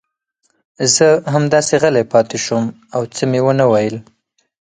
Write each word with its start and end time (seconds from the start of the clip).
زه 0.95 1.07
همداسې 1.33 1.73
غلی 1.83 2.03
پاتې 2.13 2.37
شوم 2.45 2.65
او 2.95 3.01
څه 3.15 3.23
مې 3.31 3.39
ونه 3.45 3.65
ویل. 3.71 3.97